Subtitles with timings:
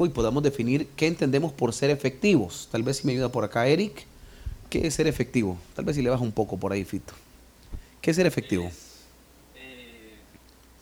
[0.00, 2.68] poco y podamos definir qué entendemos por ser efectivos.
[2.72, 4.06] Tal vez si me ayuda por acá Eric,
[4.70, 5.58] ¿qué es ser efectivo?
[5.76, 7.12] Tal vez si le baja un poco por ahí, Fito.
[8.00, 8.70] ¿Qué es ser efectivo?
[9.56, 10.16] Eh,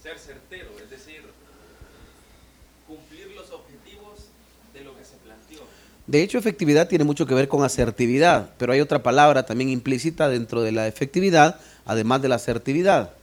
[0.01, 1.23] ser certero, es decir,
[2.87, 4.29] cumplir los objetivos
[4.73, 5.63] de lo que se planteó.
[6.07, 10.29] De hecho, efectividad tiene mucho que ver con asertividad, pero hay otra palabra también implícita
[10.29, 13.18] dentro de la efectividad, además de la asertividad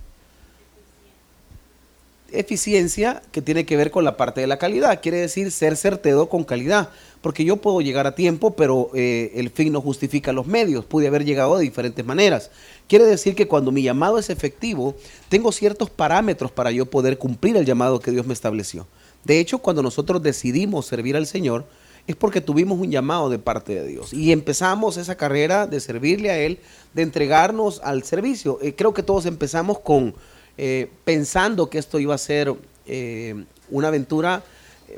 [2.39, 6.29] eficiencia que tiene que ver con la parte de la calidad, quiere decir ser certero
[6.29, 6.89] con calidad,
[7.21, 11.07] porque yo puedo llegar a tiempo, pero eh, el fin no justifica los medios, pude
[11.07, 12.51] haber llegado de diferentes maneras.
[12.87, 14.95] Quiere decir que cuando mi llamado es efectivo,
[15.29, 18.87] tengo ciertos parámetros para yo poder cumplir el llamado que Dios me estableció.
[19.23, 21.65] De hecho, cuando nosotros decidimos servir al Señor,
[22.07, 26.29] es porque tuvimos un llamado de parte de Dios y empezamos esa carrera de servirle
[26.29, 26.59] a Él,
[26.93, 28.59] de entregarnos al servicio.
[28.61, 30.13] Eh, creo que todos empezamos con
[30.57, 32.53] eh, pensando que esto iba a ser
[32.85, 34.43] eh, una aventura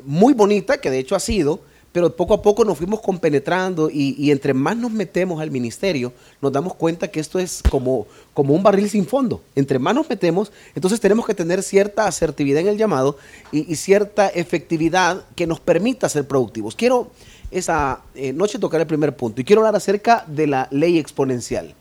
[0.04, 1.60] muy bonita, que de hecho ha sido,
[1.92, 6.52] pero poco a poco nos fuimos compenetrando y, entre más nos metemos al ministerio, nos
[6.52, 9.42] damos cuenta que esto es como, como un barril sin fondo.
[9.54, 13.16] Entre más nos metemos, entonces tenemos que tener cierta asertividad en el llamado
[13.50, 16.76] y, y cierta efectividad que nos permita ser productivos.
[16.76, 17.10] Quiero
[17.50, 21.74] esa eh, noche tocar el primer punto y quiero hablar acerca de la ley exponencial.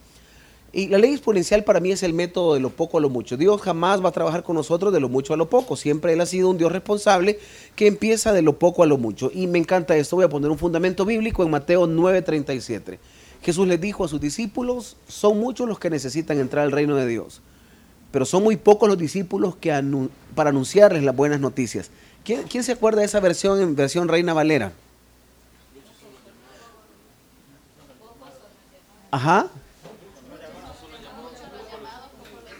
[0.77, 3.35] Y la ley exponencial para mí es el método de lo poco a lo mucho.
[3.35, 5.75] Dios jamás va a trabajar con nosotros de lo mucho a lo poco.
[5.75, 7.39] Siempre Él ha sido un Dios responsable
[7.75, 9.31] que empieza de lo poco a lo mucho.
[9.33, 10.17] Y me encanta esto.
[10.17, 12.99] Voy a poner un fundamento bíblico en Mateo 9:37.
[13.41, 17.07] Jesús les dijo a sus discípulos, son muchos los que necesitan entrar al reino de
[17.07, 17.41] Dios,
[18.11, 19.71] pero son muy pocos los discípulos que
[20.35, 21.89] para anunciarles las buenas noticias.
[22.23, 24.73] ¿Quién, ¿Quién se acuerda de esa versión en versión Reina Valera?
[29.09, 29.49] Ajá.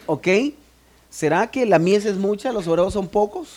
[0.08, 0.26] ¿Ok?
[1.10, 3.48] ¿Será que la mies es mucha, los obreros son pocos?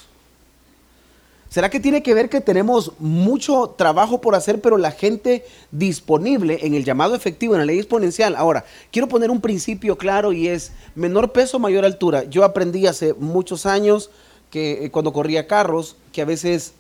[1.50, 6.60] ¿Será que tiene que ver que tenemos mucho trabajo por hacer, pero la gente disponible
[6.62, 8.36] en el llamado efectivo, en la ley exponencial?
[8.36, 12.26] Ahora, quiero poner un principio claro y es menor peso, mayor altura.
[12.26, 14.10] Yo aprendí hace muchos años
[14.50, 16.74] que eh, cuando corría carros, que a veces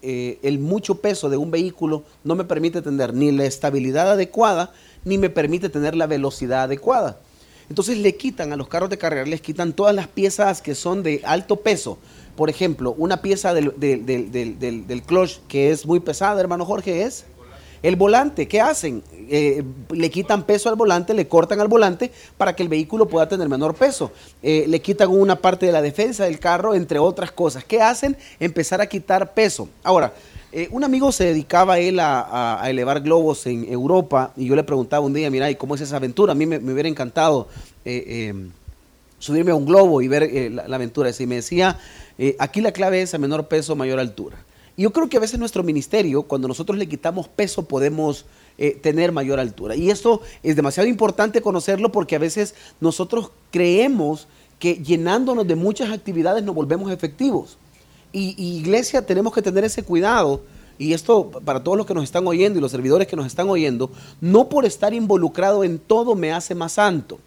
[0.00, 4.72] eh, el mucho peso de un vehículo no me permite tener ni la estabilidad adecuada,
[5.04, 7.18] ni me permite tener la velocidad adecuada.
[7.68, 11.02] Entonces le quitan a los carros de carrera, les quitan todas las piezas que son
[11.02, 11.98] de alto peso.
[12.36, 17.26] Por ejemplo, una pieza del, del, clutch que es muy pesada, hermano Jorge, es
[17.82, 18.48] el volante.
[18.48, 19.02] ¿Qué hacen?
[19.28, 23.28] Eh, le quitan peso al volante, le cortan al volante para que el vehículo pueda
[23.28, 24.12] tener menor peso.
[24.42, 27.64] Eh, le quitan una parte de la defensa del carro, entre otras cosas.
[27.64, 28.16] ¿Qué hacen?
[28.40, 29.68] Empezar a quitar peso.
[29.82, 30.12] Ahora,
[30.50, 34.64] eh, un amigo se dedicaba él a, a, elevar globos en Europa y yo le
[34.64, 36.32] preguntaba un día, mira, ¿y cómo es esa aventura?
[36.32, 37.48] A mí me, hubiera encantado
[37.84, 38.48] eh, eh,
[39.18, 41.10] subirme a un globo y ver la, aventura.
[41.18, 41.78] Y me decía,
[42.38, 44.38] aquí la clave es a menor peso, mayor altura.
[44.74, 48.24] Y yo creo que a veces nuestro ministerio, cuando nosotros le quitamos peso, podemos
[48.80, 49.74] tener mayor altura.
[49.74, 54.28] Y esto es demasiado importante conocerlo porque a veces nosotros creemos
[54.58, 57.58] que llenándonos de muchas actividades nos volvemos efectivos.
[58.12, 60.42] Y, iglesia tenemos que tener ese cuidado,
[60.78, 63.48] y esto para todos los que nos están oyendo y los servidores que nos están
[63.50, 67.18] oyendo, no por estar involucrado en todo me hace más santo,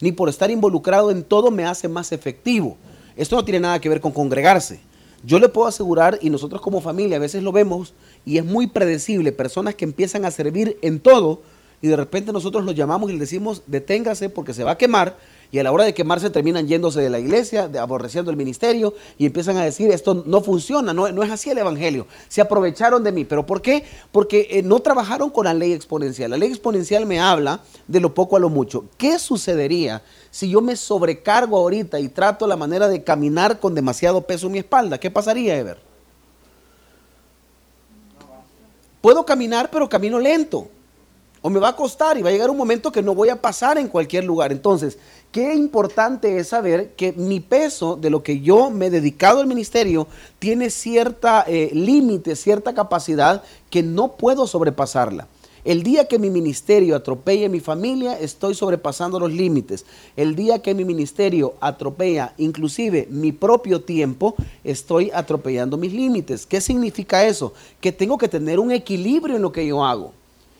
[0.00, 2.76] ni por estar involucrado en todo me hace más efectivo.
[3.16, 4.80] Esto no tiene nada que ver con congregarse.
[5.22, 7.92] Yo le puedo asegurar, y nosotros como familia a veces lo vemos,
[8.24, 11.42] y es muy predecible, personas que empiezan a servir en todo,
[11.82, 15.18] y de repente nosotros los llamamos y les decimos, deténgase porque se va a quemar,
[15.52, 19.26] y a la hora de quemarse terminan yéndose de la iglesia, aborreciendo el ministerio y
[19.26, 22.06] empiezan a decir esto no funciona, no, no, es así el evangelio.
[22.28, 23.24] Se aprovecharon de mí.
[23.24, 23.84] ¿Pero por qué?
[24.12, 26.30] Porque eh, no trabajaron con la ley exponencial.
[26.30, 28.84] La ley exponencial me habla de lo poco a lo mucho.
[28.96, 34.20] ¿Qué sucedería si yo me sobrecargo ahorita y trato la manera de caminar con demasiado
[34.22, 34.98] peso en mi espalda?
[34.98, 35.78] ¿Qué pasaría, Ever?
[39.00, 40.68] Puedo caminar, pero camino lento
[41.42, 43.40] o me va a costar y va a llegar un momento que no voy a
[43.40, 44.52] pasar en cualquier lugar.
[44.52, 44.98] Entonces,
[45.32, 49.46] qué importante es saber que mi peso de lo que yo me he dedicado al
[49.46, 50.06] ministerio
[50.38, 55.28] tiene cierta eh, límite, cierta capacidad que no puedo sobrepasarla.
[55.62, 59.84] El día que mi ministerio atropelle a mi familia, estoy sobrepasando los límites.
[60.16, 66.46] El día que mi ministerio atropella inclusive mi propio tiempo, estoy atropellando mis límites.
[66.46, 67.52] ¿Qué significa eso?
[67.78, 70.14] Que tengo que tener un equilibrio en lo que yo hago.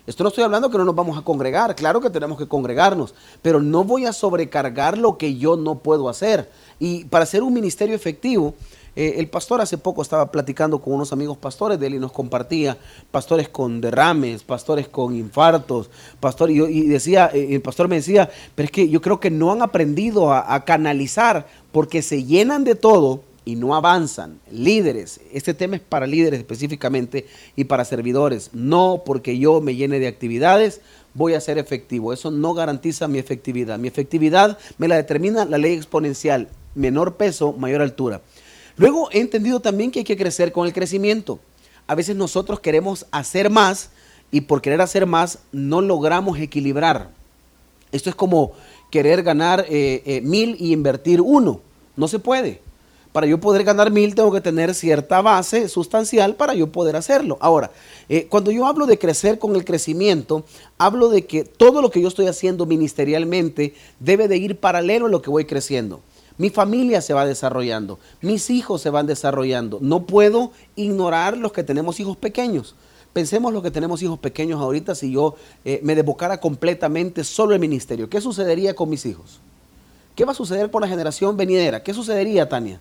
[0.06, 3.14] Esto no estoy hablando que no nos vamos a congregar, claro que tenemos que congregarnos,
[3.43, 6.50] pero no voy a sobrecargar lo que yo no puedo hacer.
[6.79, 8.55] Y para hacer un ministerio efectivo,
[8.97, 12.12] eh, el pastor hace poco estaba platicando con unos amigos pastores de él y nos
[12.12, 12.76] compartía
[13.11, 18.31] pastores con derrames, pastores con infartos, pastor, y, y decía, eh, el pastor me decía,
[18.55, 22.75] pero es que yo creo que no han aprendido a canalizar porque se llenan de
[22.75, 27.26] todo y no avanzan, líderes, este tema es para líderes específicamente
[27.56, 30.81] y para servidores, no porque yo me llene de actividades
[31.14, 35.58] voy a ser efectivo, eso no garantiza mi efectividad, mi efectividad me la determina la
[35.58, 38.20] ley exponencial, menor peso, mayor altura.
[38.76, 41.40] Luego he entendido también que hay que crecer con el crecimiento.
[41.87, 43.90] A veces nosotros queremos hacer más
[44.31, 47.10] y por querer hacer más no logramos equilibrar.
[47.90, 48.52] Esto es como
[48.90, 51.60] querer ganar eh, eh, mil y invertir uno.
[51.96, 52.60] No se puede.
[53.12, 57.38] Para yo poder ganar mil tengo que tener cierta base sustancial para yo poder hacerlo.
[57.40, 57.72] Ahora,
[58.08, 60.44] eh, cuando yo hablo de crecer con el crecimiento,
[60.78, 65.08] hablo de que todo lo que yo estoy haciendo ministerialmente debe de ir paralelo a
[65.08, 66.00] lo que voy creciendo.
[66.38, 69.78] Mi familia se va desarrollando, mis hijos se van desarrollando.
[69.80, 72.76] No puedo ignorar los que tenemos hijos pequeños.
[73.12, 75.34] Pensemos los que tenemos hijos pequeños ahorita si yo
[75.64, 78.08] eh, me devocara completamente solo el ministerio.
[78.08, 79.40] ¿Qué sucedería con mis hijos?
[80.14, 81.82] ¿Qué va a suceder con la generación venidera?
[81.82, 82.80] ¿Qué sucedería, Tania?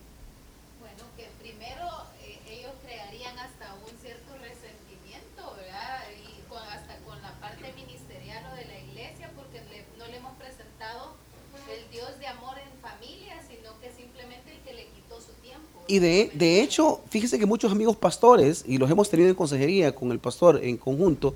[15.90, 19.96] Y de, de, hecho, fíjese que muchos amigos pastores, y los hemos tenido en consejería
[19.96, 21.34] con el pastor en conjunto,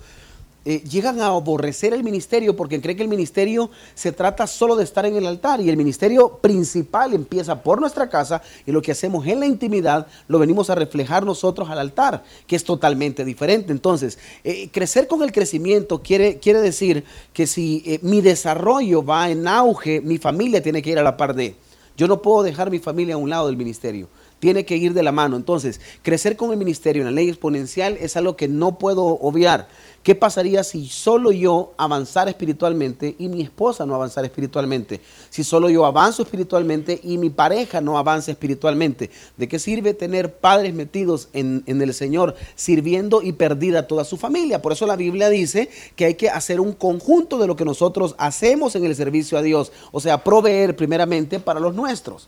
[0.64, 4.84] eh, llegan a aborrecer el ministerio porque creen que el ministerio se trata solo de
[4.84, 8.92] estar en el altar y el ministerio principal empieza por nuestra casa y lo que
[8.92, 13.72] hacemos en la intimidad lo venimos a reflejar nosotros al altar, que es totalmente diferente.
[13.72, 17.04] Entonces, eh, crecer con el crecimiento quiere, quiere decir
[17.34, 21.18] que si eh, mi desarrollo va en auge, mi familia tiene que ir a la
[21.18, 21.56] par de.
[21.98, 24.08] Yo no puedo dejar mi familia a un lado del ministerio
[24.44, 25.38] tiene que ir de la mano.
[25.38, 29.70] Entonces, crecer con el ministerio en la ley exponencial es algo que no puedo obviar.
[30.04, 35.00] ¿Qué pasaría si solo yo avanzara espiritualmente y mi esposa no avanzara espiritualmente?
[35.30, 39.10] Si solo yo avanzo espiritualmente y mi pareja no avanza espiritualmente.
[39.38, 44.18] ¿De qué sirve tener padres metidos en, en, el Señor sirviendo y perdida toda su
[44.18, 44.62] familia?
[44.62, 48.14] Por eso la Biblia dice que hay que hacer un conjunto de lo que nosotros
[48.18, 49.72] hacemos en el servicio a Dios.
[49.94, 52.28] O sea, proveer primeramente para los nuestros.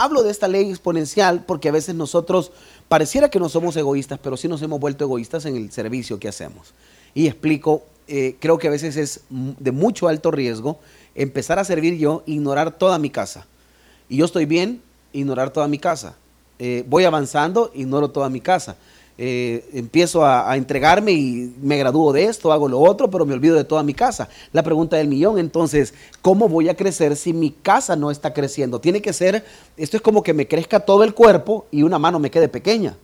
[0.00, 2.52] Hablo de esta ley exponencial porque a veces nosotros
[2.86, 6.28] pareciera que no somos egoístas, pero sí nos hemos vuelto egoístas en el servicio que
[6.28, 6.72] hacemos.
[7.14, 10.78] Y explico, eh, creo que a veces es de mucho alto riesgo
[11.16, 13.48] empezar a servir yo, ignorar toda mi casa.
[14.08, 14.80] Y yo estoy bien,
[15.12, 16.14] ignorar toda mi casa.
[16.60, 18.76] Eh, voy avanzando, ignoro toda mi casa.
[19.20, 23.56] Eh, empiezo a, entregarme y me gradúo de esto, hago lo otro, pero me olvido
[23.56, 24.28] de toda mi casa.
[24.52, 25.92] La pregunta del millón, entonces,
[26.22, 28.80] ¿cómo voy a crecer si mi casa no está creciendo?
[28.80, 29.44] Tiene que ser,
[29.76, 32.96] esto es como que me crezca todo el cuerpo y una mano me quede pequeña.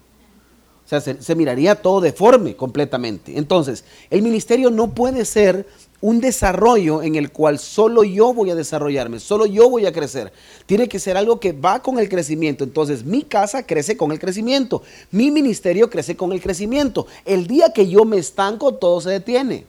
[0.85, 3.37] O sea, se miraría todo deforme completamente.
[3.37, 5.67] Entonces, el ministerio no puede ser
[6.05, 10.35] un desarrollo en el cual solo yo voy a desarrollarme, solo yo voy a crecer.
[10.67, 12.63] Tiene que ser algo que va con el crecimiento.
[12.63, 17.07] Entonces mi casa crece con el crecimiento, mi ministerio crece con el crecimiento.
[17.25, 19.65] El día que yo me estanco, todo se detiene.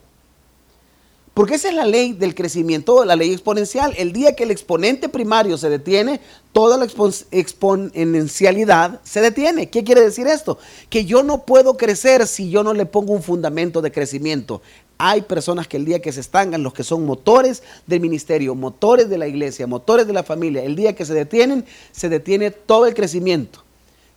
[1.33, 3.93] Porque esa es la ley del crecimiento, la ley exponencial.
[3.97, 6.21] El día que el exponente primario se detiene,
[6.53, 6.85] toda la
[7.31, 9.69] exponencialidad se detiene.
[9.69, 10.57] ¿Qué quiere decir esto?
[10.89, 14.61] Que yo no puedo crecer si yo no le pongo un fundamento de crecimiento.
[14.97, 19.09] Hay personas que el día que se estancan, los que son motores del ministerio, motores
[19.09, 22.85] de la iglesia, motores de la familia, el día que se detienen, se detiene todo
[22.85, 23.63] el crecimiento.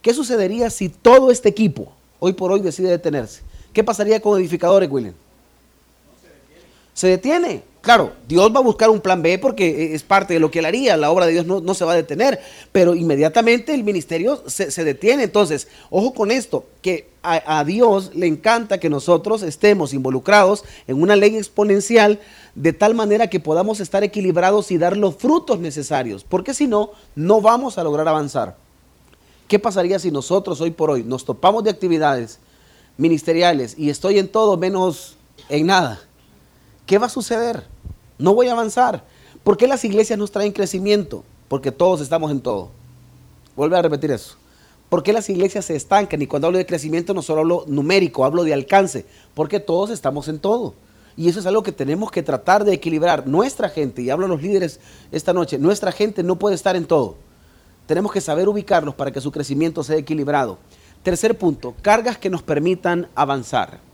[0.03, 3.43] ¿Qué sucedería si todo este equipo hoy por hoy decide detenerse?
[3.73, 5.15] ¿Qué pasaría con edificadores, William?
[6.99, 7.62] Se detiene.
[7.81, 10.64] Claro, Dios va a buscar un plan B porque es parte de lo que él
[10.64, 12.40] haría, la obra de Dios no, se va a detener,
[12.73, 15.23] pero inmediatamente el ministerio se, detiene.
[15.23, 21.00] Entonces, ojo con esto, que a, a, Dios le encanta que nosotros estemos involucrados en
[21.00, 22.19] una ley exponencial
[22.57, 26.90] de tal manera que podamos estar equilibrados y dar los frutos necesarios, porque si no,
[27.14, 28.57] no vamos a lograr avanzar.
[29.47, 32.40] ¿Qué pasaría si nosotros hoy por hoy nos topamos de actividades
[32.97, 35.17] ministeriales y estoy en todo menos
[35.49, 36.08] en nada?
[36.88, 37.66] ¿Qué va a suceder?
[38.18, 39.04] no voy a avanzar.
[39.45, 41.25] ¿Por qué las iglesias nos traen crecimiento?
[41.49, 42.71] Porque todos estamos en todo.
[43.57, 44.37] Vuelve a repetir eso.
[44.88, 46.21] ¿Por qué las iglesias se estancan?
[46.21, 49.07] Y cuando hablo de crecimiento no solo hablo numérico, hablo de alcance.
[49.35, 50.75] Porque todos estamos en todo.
[51.16, 53.26] Y eso es algo que tenemos que tratar de equilibrar.
[53.26, 54.80] Nuestra gente, y hablo a los líderes
[55.12, 57.16] esta noche, nuestra gente no puede estar en todo.
[57.87, 60.59] Tenemos que saber ubicarlos para que su crecimiento sea equilibrado.
[61.02, 63.88] Tercer punto, cargas que nos permitan avanzar.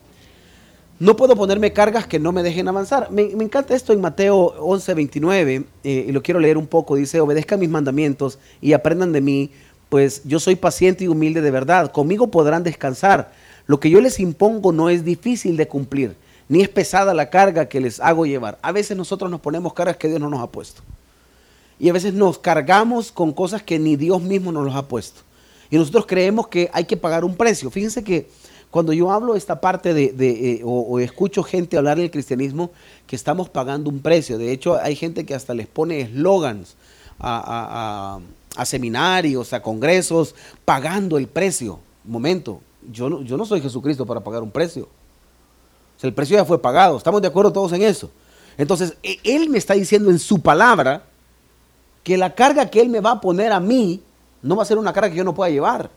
[1.00, 3.10] No puedo ponerme cargas que no me dejen avanzar.
[3.10, 6.94] Me, encanta esto en Mateo 11, 29, eh, y lo quiero leer un poco.
[6.94, 9.50] Dice, obedezcan mis mandamientos y aprendan de mí,
[9.88, 11.90] pues yo soy paciente y humilde de verdad.
[11.90, 13.32] Conmigo podrán descansar.
[13.66, 16.14] Lo que yo les impongo no es difícil de cumplir,
[16.48, 18.58] ni es pesada la carga que les hago llevar.
[18.62, 20.82] A veces nosotros nos ponemos cargas que Dios no nos ha puesto.
[21.80, 25.22] Y a veces nos cargamos con cosas que ni Dios mismo nos los ha puesto.
[25.70, 27.68] Y nosotros creemos que hay que pagar un precio.
[27.68, 28.28] Fíjense que
[28.74, 32.72] cuando yo hablo esta parte de, eh, o, escucho gente hablar del cristianismo,
[33.06, 34.36] que estamos pagando un precio.
[34.36, 36.74] De hecho, hay gente que hasta les pone eslogans
[37.20, 38.18] a,
[38.64, 41.78] seminarios, a congresos, pagando el precio.
[42.02, 44.88] Momento, yo no, yo no soy Jesucristo para pagar un precio.
[46.02, 46.96] el precio ya fue pagado.
[46.96, 48.10] ¿Estamos de acuerdo todos en eso?
[48.58, 51.04] Entonces, e, Él me está diciendo en su palabra
[52.02, 54.02] que la carga que Él me va a poner a mí
[54.42, 55.90] no va a ser una carga que yo no pueda llevar.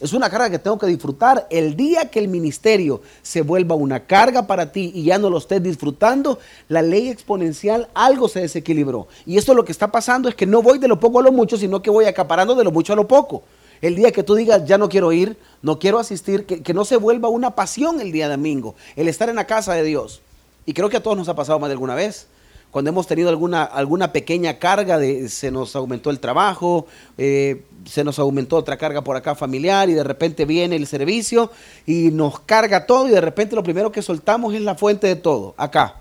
[0.00, 1.46] Es una carga que tengo que disfrutar.
[1.50, 5.36] El día que el ministerio se vuelva una carga para ti y ya no lo
[5.36, 6.38] estés disfrutando,
[6.68, 9.08] la ley exponencial algo se desequilibró.
[9.26, 11.32] Y esto lo que está pasando es que no voy de lo poco a lo
[11.32, 13.42] mucho, sino que voy acaparando de lo mucho a lo poco.
[13.82, 16.86] El día que tú digas, ya no quiero ir, no quiero asistir, que, que no
[16.86, 20.22] se vuelva una pasión el día domingo, el estar en la casa de Dios.
[20.64, 22.26] Y creo que a todos nos ha pasado más de alguna vez
[22.70, 26.86] cuando hemos tenido alguna, alguna pequeña carga, de, se nos aumentó el trabajo,
[27.18, 31.50] eh, se nos aumentó otra carga por acá familiar y de repente viene el servicio
[31.86, 35.16] y nos carga todo y de repente lo primero que soltamos es la fuente de
[35.16, 35.96] todo, acá.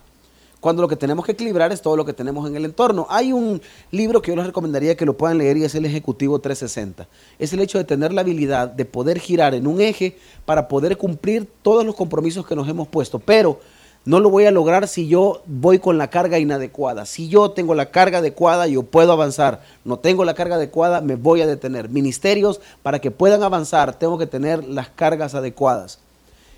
[0.60, 3.08] Cuando lo que tenemos que equilibrar es todo lo que tenemos en el entorno.
[3.10, 3.62] Hay un
[3.92, 7.08] libro que yo les recomendaría que lo puedan leer y es el Ejecutivo 360.
[7.40, 10.98] Es el hecho de tener la habilidad de poder girar en un eje para poder
[10.98, 13.20] cumplir todos los compromisos que nos hemos puesto.
[13.20, 13.62] Pero
[14.06, 17.06] no lo voy a lograr si yo voy con la carga inadecuada.
[17.06, 19.62] Si yo tengo la carga adecuada, yo puedo avanzar.
[19.84, 21.90] No tengo la carga adecuada, me voy a detener.
[21.90, 26.00] Ministerios, para que puedan avanzar, tengo que tener las cargas adecuadas.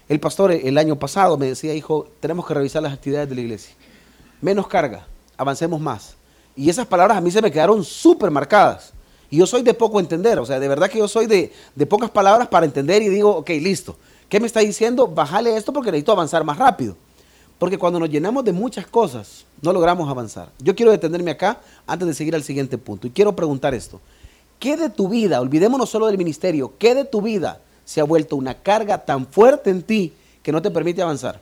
[0.07, 3.41] El pastor el año pasado me decía, hijo, tenemos que revisar las actividades de la
[3.41, 3.73] iglesia.
[4.39, 6.15] Menos carga, avancemos más.
[6.55, 8.93] Y esas palabras a mí se me quedaron súper marcadas.
[9.29, 11.85] Y yo soy de poco entender, o sea, de verdad que yo soy de, de
[11.85, 13.95] pocas palabras para entender y digo, ok, listo.
[14.27, 15.07] ¿Qué me está diciendo?
[15.07, 16.95] Bájale esto porque necesito avanzar más rápido.
[17.61, 20.49] Porque cuando nos llenamos de muchas cosas, no logramos avanzar.
[20.57, 23.05] Yo quiero detenerme acá antes de seguir al siguiente punto.
[23.05, 24.01] Y quiero preguntar esto.
[24.57, 28.35] ¿Qué de tu vida, olvidémonos solo del ministerio, qué de tu vida se ha vuelto
[28.35, 31.39] una carga tan fuerte en ti que no te permite avanzar?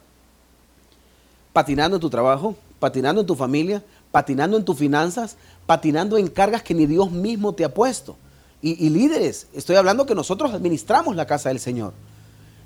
[1.54, 6.64] Patinando en tu trabajo, patinando en tu familia, patinando en tus finanzas, patinando en cargas
[6.64, 8.18] que ni Dios mismo te ha puesto.
[8.62, 11.94] Y, y líderes, estoy hablando que nosotros administramos la casa del Señor.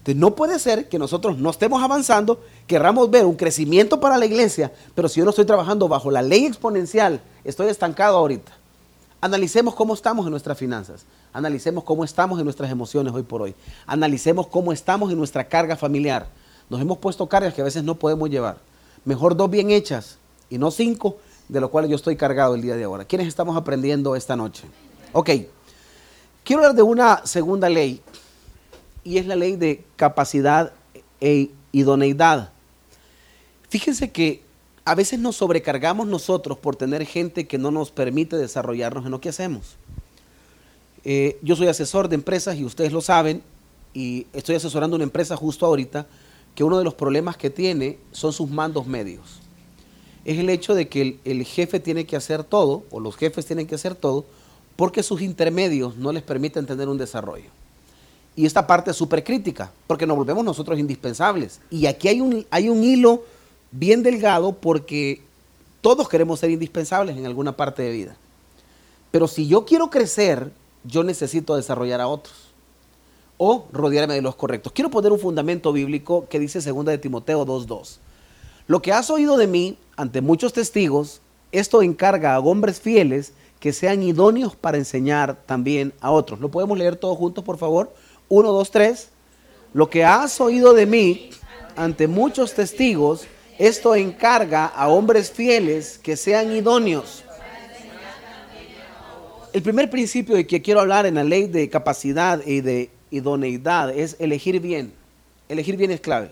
[0.04, 4.26] Entonces, no puede ser que nosotros no estemos avanzando, querramos ver un crecimiento para la
[4.26, 8.52] iglesia, pero si yo no estoy trabajando bajo la ley exponencial, estoy estancado ahorita.
[9.22, 13.56] Analicemos cómo estamos en nuestras finanzas, analicemos cómo estamos en nuestras emociones hoy por hoy,
[13.88, 16.28] analicemos cómo estamos en nuestra carga familiar.
[16.70, 18.58] Nos hemos puesto cargas que a veces no podemos llevar.
[19.06, 20.18] Mejor dos bien hechas
[20.50, 21.16] y no cinco,
[21.48, 23.06] de lo cual yo estoy cargado el día de ahora.
[23.06, 24.66] ¿Quiénes estamos aprendiendo esta noche?
[25.14, 25.30] Ok,
[26.44, 28.02] quiero hablar de una segunda ley
[29.04, 30.74] y es la ley de capacidad
[31.20, 32.52] e idoneidad.
[33.70, 34.42] Fíjense que
[34.86, 39.22] a veces nos sobrecargamos nosotros por tener gente que no nos permite desarrollarnos en lo
[39.22, 39.78] que hacemos.
[41.06, 43.42] Eh, yo soy asesor de empresas y ustedes lo saben,
[43.94, 46.08] y estoy asesorando una empresa justo ahorita
[46.56, 49.40] que uno de los problemas que tiene son sus mandos medios.
[50.26, 53.46] Es el hecho de que el, el jefe tiene que hacer todo, o los jefes
[53.46, 54.26] tienen que hacer todo,
[54.76, 57.50] porque sus intermedios no les permiten tener un desarrollo.
[58.36, 61.60] Y esta parte es súper crítica, porque nos volvemos nosotros indispensables.
[61.70, 63.24] Y aquí hay un, hay un hilo
[63.72, 65.22] bien delgado porque
[65.82, 68.16] todos queremos ser indispensables en alguna parte de vida.
[69.12, 70.52] Pero si yo quiero crecer,
[70.84, 72.54] yo necesito desarrollar a otros
[73.38, 74.74] o rodearme de los correctos.
[74.74, 77.98] Quiero poner un fundamento bíblico que dice 2 de Timoteo 2.2.
[78.68, 81.22] Lo que has oído de mí ante muchos testigos,
[81.52, 86.40] esto encarga a hombres fieles que sean idóneos para enseñar también a otros.
[86.40, 87.94] ¿Lo podemos leer todos juntos, por favor?
[88.30, 89.10] 1, 2, 3.
[89.74, 91.30] Lo que has oído de mí
[91.76, 93.26] ante muchos testigos,
[93.58, 97.24] esto encarga a hombres fieles que sean idóneos.
[99.54, 103.96] El primer principio de que quiero hablar en la ley de capacidad y de idoneidad
[103.96, 104.94] es elegir bien.
[105.48, 106.32] Elegir bien es clave.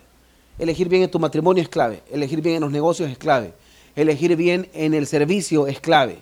[0.58, 2.02] Elegir bien en tu matrimonio es clave.
[2.12, 3.54] Elegir bien en los negocios es clave.
[3.96, 6.20] Elegir bien en el servicio es clave.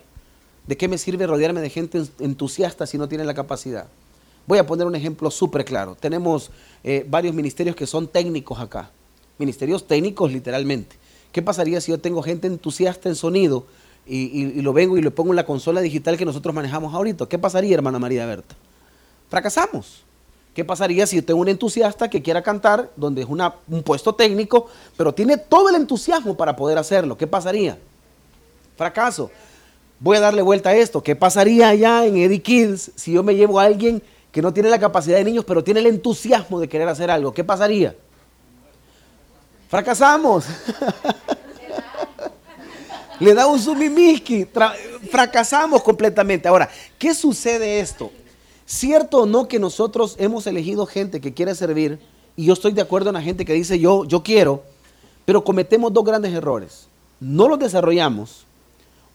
[0.66, 3.86] ¿De qué me sirve rodearme de gente entusiasta si no tiene la capacidad?
[4.50, 5.94] Voy a poner un ejemplo súper claro.
[5.94, 6.50] Tenemos
[6.82, 8.90] eh, varios ministerios que son técnicos acá.
[9.38, 10.96] Ministerios técnicos literalmente.
[11.30, 13.64] ¿Qué pasaría si yo tengo gente entusiasta en sonido
[14.08, 17.26] y, lo vengo y lo pongo en la consola digital que nosotros manejamos ahorita?
[17.26, 18.56] ¿Qué pasaría, hermana María Berta?
[19.28, 20.02] Fracasamos.
[20.52, 24.66] ¿Qué pasaría si yo tengo un entusiasta que quiera cantar, donde es un puesto técnico,
[24.96, 27.16] pero tiene todo el entusiasmo para poder hacerlo?
[27.16, 27.78] ¿Qué pasaría?
[28.76, 29.30] Fracaso.
[30.00, 31.04] Voy a darle vuelta a esto.
[31.04, 34.02] ¿Qué pasaría allá en Eddie Kids si yo me llevo a alguien
[34.32, 37.32] que no tiene la capacidad de niños, pero tiene el entusiasmo de querer hacer algo,
[37.32, 37.94] ¿qué pasaría?
[39.68, 40.44] Fracasamos.
[43.20, 44.46] Le da un sumimiski.
[45.10, 46.48] Fracasamos completamente.
[46.48, 48.10] Ahora, ¿qué sucede esto?
[48.64, 51.98] ¿Cierto o no que nosotros hemos elegido gente que quiere servir?
[52.36, 54.62] Y yo estoy de acuerdo en la gente que dice yo, yo quiero,
[55.26, 56.86] pero cometemos dos grandes errores.
[57.18, 58.46] No los desarrollamos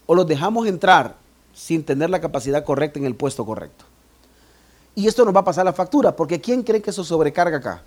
[0.06, 1.16] o los dejamos entrar
[1.52, 3.85] sin tener la capacidad correcta en el puesto correcto.
[4.96, 7.82] Y esto nos va a pasar la factura, porque ¿quién cree que eso sobrecarga acá?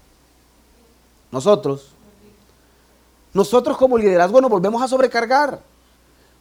[1.32, 1.89] Nosotros.
[3.34, 5.60] Nosotros como liderazgo nos volvemos a sobrecargar.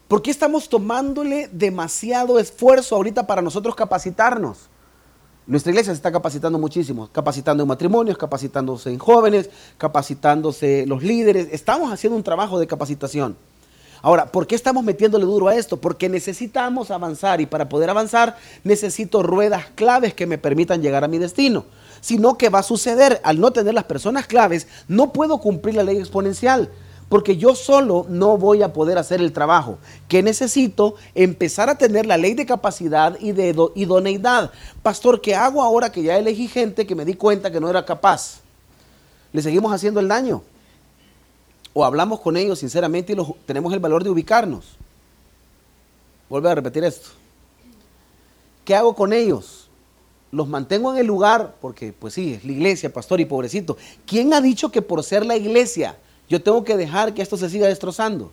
[0.06, 4.68] ¿Por qué estamos tomándole demasiado esfuerzo ahorita para nosotros capacitarnos?
[5.46, 9.48] Nuestra iglesia se está capacitando muchísimo, capacitando en matrimonios, capacitándose en jóvenes,
[9.78, 11.48] capacitándose los líderes.
[11.50, 13.36] Estamos haciendo un trabajo de capacitación.
[14.00, 15.76] Ahora, ¿por qué estamos metiéndole duro a esto?
[15.76, 21.08] Porque necesitamos avanzar y para poder avanzar necesito ruedas claves que me permitan llegar a
[21.08, 21.64] mi destino.
[22.00, 25.82] Sino que va a suceder, al no tener las personas claves, no puedo cumplir la
[25.82, 26.70] ley exponencial.
[27.08, 29.78] Porque yo solo no voy a poder hacer el trabajo.
[30.08, 30.94] que necesito?
[31.14, 34.52] Empezar a tener la ley de capacidad y de idoneidad.
[34.82, 37.84] Pastor, ¿qué hago ahora que ya elegí gente que me di cuenta que no era
[37.84, 38.40] capaz?
[39.32, 40.42] ¿Le seguimos haciendo el daño?
[41.72, 44.76] O hablamos con ellos sinceramente y tenemos el valor de ubicarnos.
[46.28, 47.10] Vuelvo a repetir esto.
[48.64, 49.68] ¿Qué hago con ellos?
[50.30, 53.78] Los mantengo en el lugar porque, pues sí, es la iglesia, pastor y pobrecito.
[54.06, 55.96] ¿Quién ha dicho que por ser la iglesia
[56.28, 58.30] yo tengo que dejar que esto se siga destrozando?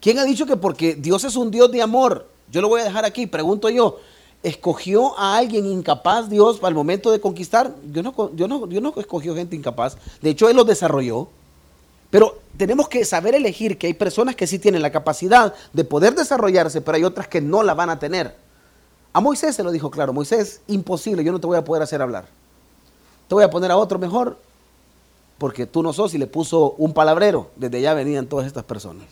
[0.00, 2.84] ¿Quién ha dicho que porque Dios es un Dios de amor, yo lo voy a
[2.84, 3.26] dejar aquí?
[3.26, 3.98] Pregunto yo,
[4.42, 7.74] ¿escogió a alguien incapaz Dios el momento de conquistar?
[7.92, 9.96] Yo no, yo no, yo no escogió gente incapaz.
[10.22, 11.28] De hecho, Él los desarrolló.
[12.10, 16.14] Pero tenemos que saber elegir que hay personas que sí tienen la capacidad de poder
[16.14, 18.34] desarrollarse, pero hay otras que no la van a tener.
[19.12, 22.02] A Moisés se lo dijo claro, Moisés, imposible, yo no te voy a poder hacer
[22.02, 22.26] hablar.
[23.28, 24.38] Te voy a poner a otro mejor,
[25.38, 27.50] porque tú no sos y le puso un palabrero.
[27.54, 29.06] Desde allá venían todas estas personas.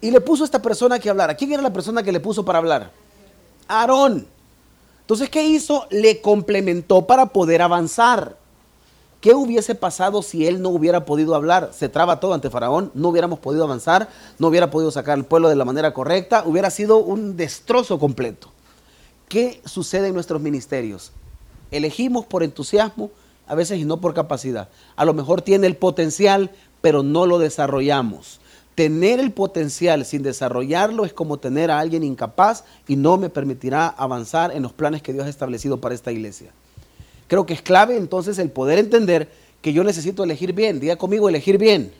[0.00, 1.34] Y le puso a esta persona que hablara.
[1.34, 2.90] ¿Quién era la persona que le puso para hablar?
[3.68, 4.26] Aarón.
[5.00, 5.86] Entonces, ¿qué hizo?
[5.90, 8.36] Le complementó para poder avanzar.
[9.20, 11.70] ¿Qué hubiese pasado si él no hubiera podido hablar?
[11.72, 15.48] Se traba todo ante Faraón, no hubiéramos podido avanzar, no hubiera podido sacar al pueblo
[15.48, 18.50] de la manera correcta, hubiera sido un destrozo completo.
[19.28, 21.10] ¿Qué sucede en nuestros ministerios?
[21.70, 23.10] Elegimos por entusiasmo,
[23.46, 24.68] a veces y no por capacidad.
[24.94, 26.50] A lo mejor tiene el potencial,
[26.82, 28.40] pero no lo desarrollamos.
[28.74, 33.86] Tener el potencial sin desarrollarlo es como tener a alguien incapaz y no me permitirá
[33.86, 36.50] avanzar en los planes que Dios ha establecido para esta iglesia.
[37.28, 39.28] Creo que es clave entonces el poder entender
[39.62, 40.80] que yo necesito elegir bien.
[40.80, 41.92] Diga conmigo, elegir bien.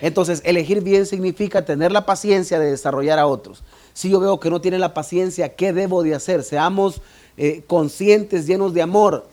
[0.00, 3.62] Entonces, elegir bien significa tener la paciencia de desarrollar a otros.
[3.92, 6.42] Si yo veo que no tiene la paciencia, ¿qué debo de hacer?
[6.42, 7.00] Seamos
[7.36, 9.26] eh, conscientes, llenos de amor.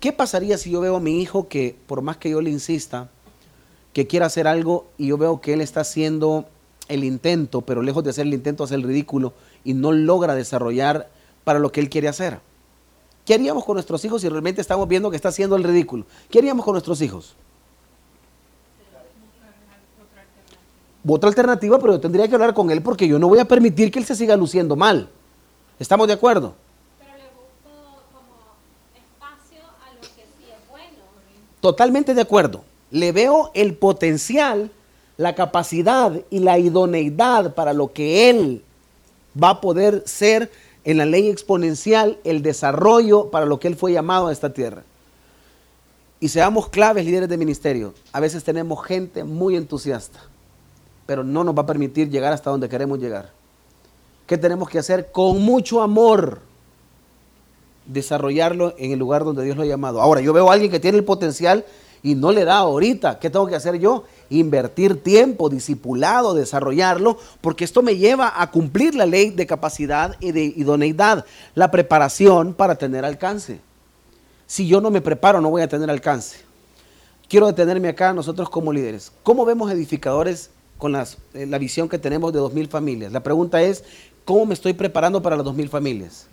[0.00, 3.10] ¿Qué pasaría si yo veo a mi hijo que, por más que yo le insista,
[3.98, 6.46] que quiera hacer algo y yo veo que él está haciendo
[6.86, 9.32] el intento, pero lejos de hacer el intento hace el ridículo
[9.64, 11.10] y no logra desarrollar
[11.42, 12.38] para lo que él quiere hacer?
[13.26, 16.06] ¿Qué haríamos con nuestros hijos si realmente estamos viendo que está haciendo el ridículo?
[16.30, 17.34] ¿Qué haríamos con nuestros hijos?
[21.04, 23.90] Otra alternativa, pero yo tendría que hablar con él porque yo no voy a permitir
[23.90, 25.10] que él se siga luciendo mal.
[25.80, 26.54] ¿Estamos de acuerdo?
[27.00, 27.24] Pero le
[28.12, 28.54] como
[28.94, 31.02] espacio a lo que sí es bueno.
[31.60, 32.62] Totalmente de acuerdo.
[32.90, 34.70] Le veo el potencial,
[35.16, 38.62] la capacidad y la idoneidad para lo que él
[39.40, 40.50] va a poder ser
[40.84, 44.84] en la ley exponencial el desarrollo para lo que Él fue llamado a esta tierra.
[46.20, 47.94] Y seamos claves líderes de ministerio.
[48.12, 50.18] A veces tenemos gente muy entusiasta,
[51.06, 53.30] pero no nos va a permitir llegar hasta donde queremos llegar.
[54.26, 55.12] ¿Qué tenemos que hacer?
[55.12, 56.40] Con mucho amor,
[57.86, 60.00] desarrollarlo en el lugar donde Dios lo ha llamado.
[60.00, 61.64] Ahora, yo veo a alguien que tiene el potencial
[62.02, 63.18] y no le da ahorita.
[63.18, 64.04] ¿Qué tengo que hacer yo?
[64.30, 70.32] Invertir tiempo, discipulado, desarrollarlo, porque esto me lleva a cumplir la ley de capacidad y
[70.32, 73.60] de idoneidad, la preparación para tener alcance.
[74.46, 76.38] Si yo no me preparo, no voy a tener alcance.
[77.28, 79.12] Quiero detenerme acá nosotros como líderes.
[79.22, 83.12] ¿Cómo vemos edificadores con eh, la visión que tenemos de 2.000 familias?
[83.12, 83.84] La pregunta es,
[84.24, 86.26] ¿cómo me estoy preparando para las 2.000 familias?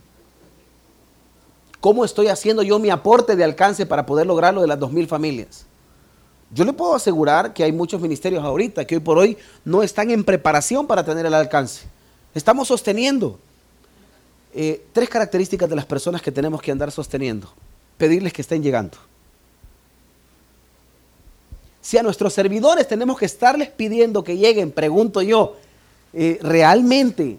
[1.86, 5.68] ¿Cómo estoy haciendo yo mi aporte de alcance para poder lograrlo de las 2.000 familias?
[6.50, 10.10] Yo le puedo asegurar que hay muchos ministerios ahorita que hoy por hoy no están
[10.10, 11.84] en preparación para tener el alcance.
[12.34, 13.38] Estamos sosteniendo
[14.52, 17.54] eh, tres características de las personas que tenemos que andar sosteniendo.
[18.00, 18.98] Pedirles que estén llegando.
[21.82, 25.56] Si a nuestros servidores tenemos que estarles pidiendo que lleguen, pregunto yo,
[26.14, 27.38] eh, ¿realmente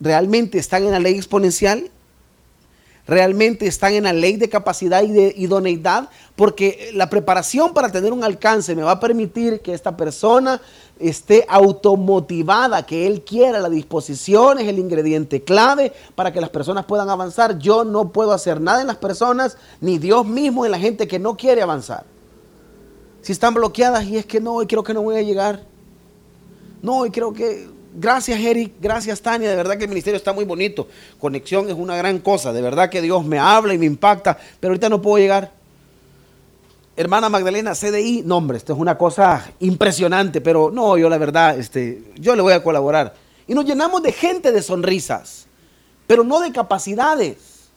[0.00, 1.90] realmente están en la ley exponencial,
[3.06, 8.12] realmente están en la ley de capacidad y de idoneidad, porque la preparación para tener
[8.12, 10.60] un alcance me va a permitir que esta persona
[10.98, 13.60] esté automotivada, que Él quiera.
[13.60, 17.58] La disposición es el ingrediente clave para que las personas puedan avanzar.
[17.58, 21.18] Yo no puedo hacer nada en las personas, ni Dios mismo en la gente que
[21.18, 22.04] no quiere avanzar.
[23.20, 25.64] Si están bloqueadas y es que no, y creo que no voy a llegar.
[26.82, 27.73] No, y creo que...
[27.96, 30.88] Gracias Eric, gracias Tania, de verdad que el ministerio está muy bonito.
[31.20, 34.72] Conexión es una gran cosa, de verdad que Dios me habla y me impacta, pero
[34.72, 35.52] ahorita no puedo llegar
[36.96, 42.02] hermana Magdalena, CDI, no esto es una cosa impresionante, pero no, yo la verdad, este,
[42.16, 43.14] yo le voy a colaborar.
[43.46, 45.46] Y nos llenamos de gente de sonrisas,
[46.06, 47.68] pero no de capacidades.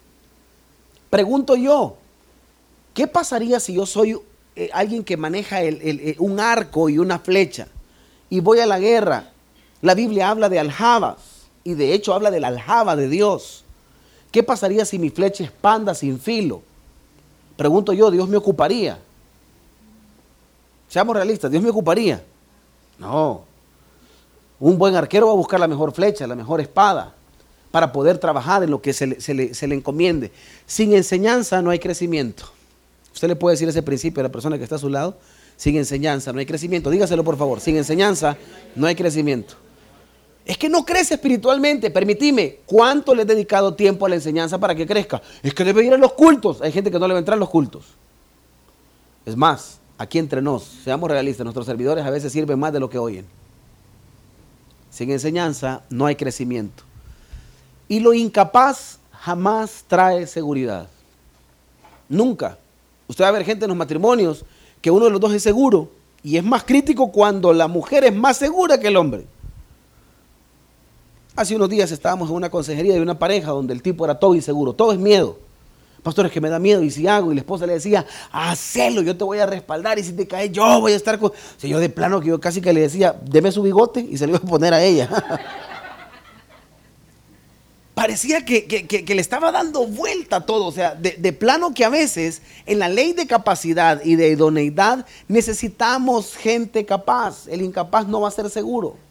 [1.09, 1.97] Pregunto yo,
[2.93, 4.19] ¿qué pasaría si yo soy
[4.55, 5.59] eh, alguien que maneja
[6.19, 7.67] un arco y una flecha
[8.29, 9.31] y voy a la guerra?
[9.81, 11.17] La Biblia habla de aljabas
[11.63, 13.63] y de hecho habla de la aljaba de Dios.
[14.31, 16.61] ¿Qué pasaría si mi flecha es panda sin filo?
[17.55, 18.99] Pregunto yo, ¿Dios me ocuparía?
[20.87, 22.23] Seamos realistas, Dios me ocuparía.
[22.99, 23.43] No.
[24.59, 27.13] Un buen arquero va a buscar la mejor flecha, la mejor espada,
[27.71, 30.31] para poder trabajar en lo que se le, encomiende.
[30.65, 32.45] Sin enseñanza no hay crecimiento.
[33.13, 35.17] Usted le puede decir ese principio a la persona que está a su lado.
[35.57, 36.89] Sin enseñanza no hay crecimiento.
[36.89, 37.59] Dígaselo por favor.
[37.59, 38.37] Sin enseñanza
[38.75, 39.55] no hay crecimiento.
[40.47, 41.91] Es que no crece espiritualmente.
[41.91, 45.21] Permitime, ¿cuánto le he dedicado tiempo a la enseñanza para que crezca?
[45.43, 46.61] Es que debe ir a los cultos.
[46.61, 47.83] Hay gente que no le va a entrar a los cultos.
[49.25, 52.89] Es más, aquí entre nos, seamos realistas, nuestros servidores a veces sirven más de lo
[52.89, 53.25] que oyen.
[54.89, 56.83] Sin enseñanza no hay crecimiento.
[57.89, 60.87] Y lo incapaz jamás trae seguridad.
[62.07, 62.57] Nunca.
[63.09, 64.45] Usted va a ver gente en los matrimonios
[64.81, 65.91] que uno de los dos es seguro
[66.23, 69.25] y es más crítico cuando la mujer es más segura que el hombre.
[71.37, 74.33] Hace unos días estábamos en una consejería de una pareja donde el tipo era todo
[74.33, 75.37] inseguro, todo es miedo.
[76.01, 79.15] Pastores, que me da miedo y si hago, y la esposa le decía, hacelo, yo
[79.15, 81.29] te voy a respaldar y si te caes yo voy a estar con...
[81.29, 84.17] O sea, yo de plano que yo casi que le decía, deme su bigote y
[84.17, 85.09] se lo iba a poner a ella.
[87.93, 92.79] Parecía que, le estaba dando vuelta todo, o sea, de plano que a veces en
[92.79, 98.31] la ley de capacidad y de idoneidad necesitamos gente capaz, el incapaz no va a
[98.31, 99.06] ser seguro.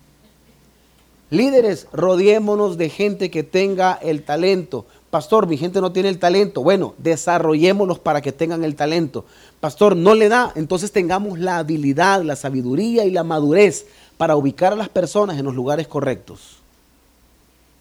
[1.30, 4.86] Líderes, rodeémonos de gente que tenga el talento.
[5.10, 6.62] Pastor, mi gente no tiene el talento.
[6.62, 9.24] Bueno, desarrollémoslos para que tengan el talento.
[9.58, 10.52] Pastor, no le da.
[10.54, 13.86] Entonces tengamos la habilidad, la sabiduría y la madurez
[14.16, 16.58] para ubicar a las personas en los lugares correctos.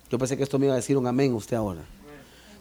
[0.09, 1.81] Yo pensé que esto me iba a decir un amén usted ahora.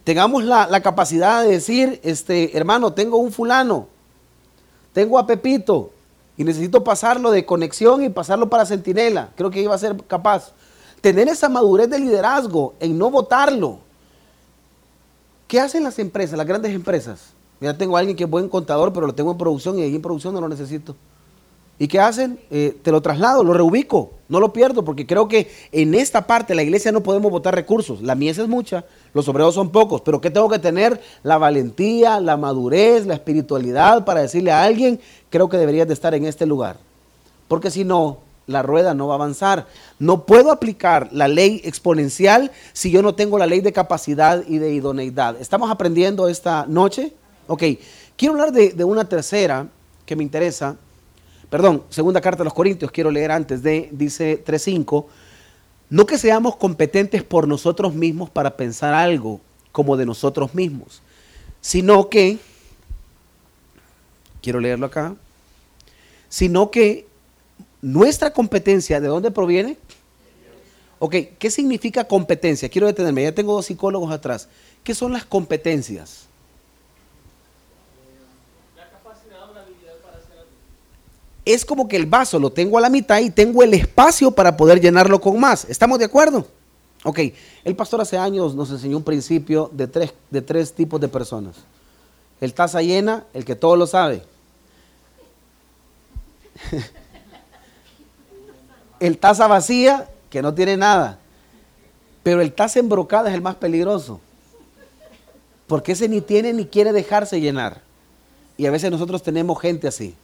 [0.02, 3.88] Tengamos la, la capacidad de decir, este, hermano, tengo un fulano,
[4.92, 5.92] tengo a Pepito
[6.36, 9.30] y necesito pasarlo de conexión y pasarlo para Centinela.
[9.34, 10.52] Creo que iba a ser capaz
[11.04, 13.76] tener esa madurez de liderazgo, en no votarlo.
[15.46, 17.34] ¿Qué hacen las empresas, las grandes empresas?
[17.60, 19.94] Ya tengo a alguien que es buen contador, pero lo tengo en producción y ahí
[19.94, 20.96] en producción no lo necesito.
[21.78, 22.40] ¿Y qué hacen?
[22.50, 26.54] Eh, te lo traslado, lo reubico, no lo pierdo, porque creo que en esta parte
[26.54, 28.00] la iglesia no podemos votar recursos.
[28.00, 31.02] La mies es mucha, los obreros son pocos, pero ¿qué tengo que tener?
[31.22, 36.14] La valentía, la madurez, la espiritualidad para decirle a alguien, creo que deberías de estar
[36.14, 36.78] en este lugar.
[37.46, 39.66] Porque si no, la rueda no va a avanzar.
[39.98, 44.58] No puedo aplicar la ley exponencial si yo no tengo la ley de capacidad y
[44.58, 45.40] de idoneidad.
[45.40, 47.12] ¿Estamos aprendiendo esta noche?
[47.46, 47.62] Ok,
[48.16, 49.68] quiero hablar de, una tercera
[50.06, 50.76] que me interesa.
[51.50, 55.06] Perdón, segunda carta a los Corintios, quiero leer antes de, dice 3.5,
[55.90, 61.02] no que seamos competentes por nosotros mismos para pensar algo como de nosotros mismos,
[61.60, 62.38] sino que,
[64.42, 65.14] quiero leerlo acá,
[66.28, 67.06] sino que
[67.84, 69.76] nuestra competencia, ¿de dónde proviene?
[70.98, 72.70] Ok, ¿qué significa competencia?
[72.70, 74.48] Quiero detenerme, ya tengo dos psicólogos atrás.
[74.82, 76.24] ¿Qué son las competencias?
[81.44, 84.56] Es como que el vaso lo tengo a la mitad y tengo el espacio para
[84.56, 85.66] poder llenarlo con más.
[85.68, 86.48] ¿Estamos de acuerdo?
[87.02, 87.18] Ok,
[87.64, 91.56] el pastor hace años nos enseñó un principio de tres, de tres tipos de personas.
[92.40, 94.22] El taza llena, el que todo lo sabe.
[99.00, 101.18] el taza vacía, que no tiene nada.
[102.22, 104.20] Pero el taza embrocada es el más peligroso.
[105.66, 107.82] Porque ese ni tiene ni quiere dejarse llenar.
[108.56, 110.14] Y a veces nosotros tenemos gente así.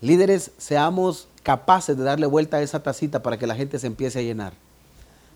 [0.00, 4.18] Líderes, seamos capaces de darle vuelta a esa tacita para que la gente se empiece
[4.18, 4.52] a llenar.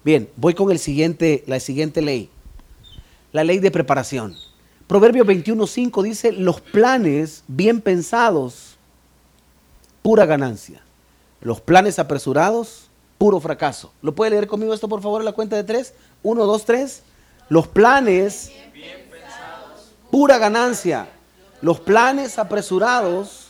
[0.04, 2.30] Bien, voy con el siguiente, la siguiente ley.
[3.32, 4.36] La ley de preparación.
[4.86, 8.76] Proverbio 21.5 dice, los planes bien pensados,
[10.02, 10.85] pura ganancia.
[11.40, 13.92] Los planes apresurados, puro fracaso.
[14.02, 15.94] ¿Lo puede leer conmigo esto, por favor, en la cuenta de tres?
[16.22, 17.02] Uno, dos, tres.
[17.48, 18.50] Los planes,
[20.10, 21.08] pura ganancia.
[21.62, 23.48] Los planes apresurados,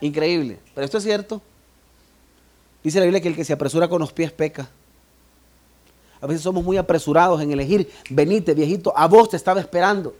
[0.00, 0.58] increíble.
[0.74, 1.40] Pero esto es cierto.
[2.82, 4.68] Dice la Biblia que el que se apresura con los pies peca.
[6.20, 10.14] A veces somos muy apresurados en elegir, venite viejito, a vos te estaba esperando.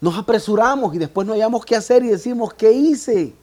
[0.00, 3.34] Nos apresuramos y después no hayamos qué hacer y decimos, ¿qué hice?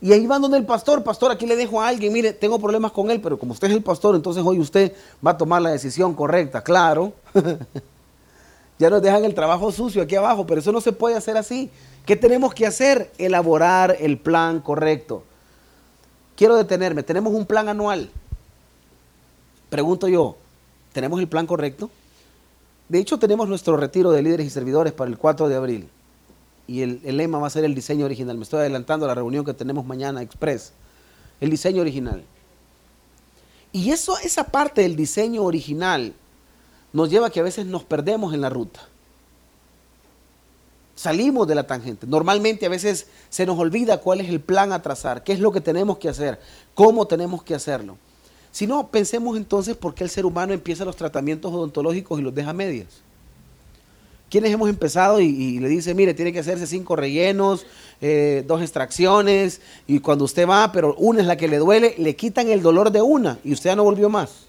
[0.00, 2.92] Y ahí van donde el pastor, pastor, aquí le dejo a alguien, mire, tengo problemas
[2.92, 4.94] con él, pero como usted es el pastor, entonces hoy usted
[5.26, 7.12] va a tomar la decisión correcta, claro.
[8.78, 11.68] ya nos dejan el trabajo sucio aquí abajo, pero eso no se puede hacer así.
[12.06, 13.10] ¿Qué tenemos que hacer?
[13.18, 15.24] Elaborar el plan correcto.
[16.36, 18.08] Quiero detenerme, tenemos un plan anual.
[19.68, 20.36] Pregunto yo,
[20.92, 21.90] ¿tenemos el plan correcto?
[22.88, 25.88] De hecho, tenemos nuestro retiro de líderes y servidores para el 4 de abril
[26.68, 28.36] y el, lema va a ser el diseño original.
[28.36, 30.72] Me estoy adelantando a la reunión que tenemos mañana express.
[31.40, 32.22] El diseño original.
[33.72, 36.12] Y eso, esa parte del diseño original
[36.92, 38.80] nos lleva a que a veces nos perdemos en la ruta.
[40.94, 42.06] Salimos de la tangente.
[42.06, 45.52] Normalmente a veces se nos olvida cuál es el plan a trazar, qué es lo
[45.52, 46.38] que tenemos que hacer,
[46.74, 47.96] cómo tenemos que hacerlo.
[48.50, 52.34] Si no, pensemos entonces por qué el ser humano empieza los tratamientos odontológicos y los
[52.34, 53.07] deja medias.
[54.30, 57.64] ¿Quiénes hemos empezado y, le dice, mire, tiene que hacerse cinco rellenos,
[58.00, 62.14] eh, dos extracciones, y cuando usted va, pero una es la que le duele, le
[62.14, 64.46] quitan el dolor de una y usted ya no volvió más?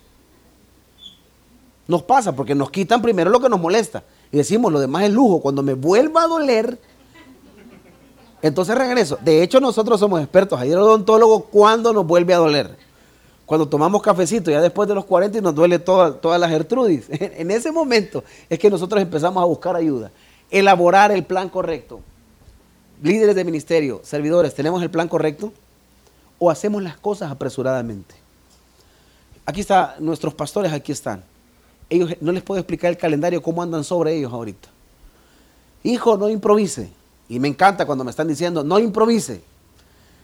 [1.88, 5.12] Nos pasa porque nos quitan primero lo que nos molesta y decimos, lo demás es
[5.12, 5.42] lujo.
[5.42, 6.80] Cuando me vuelva a doler,
[8.42, 9.18] entonces regreso.
[9.22, 10.60] De hecho, nosotros somos expertos.
[10.60, 12.89] Ayer el odontólogo, cuando nos vuelve a doler?
[13.50, 17.08] Cuando tomamos cafecito, ya después de los 40 y nos duele toda, todas las Gertrudis.
[17.10, 20.12] En ese momento es que nosotros empezamos a buscar ayuda,
[20.52, 22.00] elaborar el plan correcto.
[23.02, 25.52] Líderes de ministerio, servidores, ¿tenemos el plan correcto?
[26.38, 28.14] ¿O hacemos las cosas apresuradamente?
[29.48, 31.24] Aquí están nuestros pastores, aquí están.
[31.90, 34.70] Ellos no les puedo explicar el calendario, cómo andan sobre ellos ahorita.
[35.82, 36.92] Hijo, no improvise.
[37.28, 39.42] Y me encanta cuando me están diciendo, no improvise.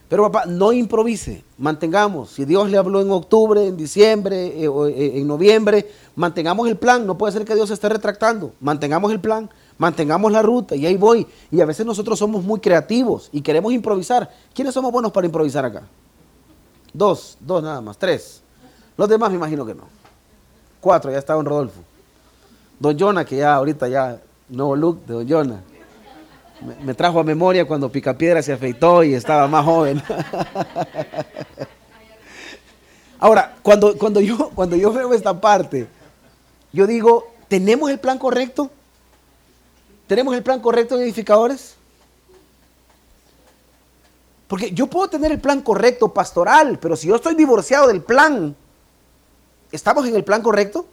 [0.07, 2.29] Pero papá, no improvise, mantengamos.
[2.29, 7.07] Si Dios le habló en octubre, en diciembre, eh, eh, en noviembre, mantengamos el plan.
[7.07, 8.53] No puede ser que Dios se esté retractando.
[8.59, 11.25] Mantengamos el plan, mantengamos la ruta y ahí voy.
[11.51, 14.29] Y a veces nosotros somos muy creativos y queremos improvisar.
[14.53, 15.83] ¿Quiénes somos buenos para improvisar acá?
[16.93, 18.41] Dos, dos nada más, tres.
[18.95, 19.83] Los demás me imagino que no.
[20.79, 21.81] Cuatro, ya estaba en Rodolfo.
[22.79, 25.63] Don Jonah, que ya ahorita ya, nuevo look de Don Jonah.
[26.61, 30.01] Me, trajo a memoria cuando Picapiedra se afeitó y estaba más joven.
[33.19, 35.87] Ahora, cuando, cuando, yo, cuando yo veo esta parte,
[36.71, 38.69] yo digo, ¿tenemos el plan correcto?
[40.07, 41.75] ¿Tenemos el plan correcto en edificadores?
[44.47, 48.55] Porque yo puedo tener el plan correcto pastoral, pero si yo estoy divorciado del plan,
[49.71, 50.85] ¿estamos en el plan correcto?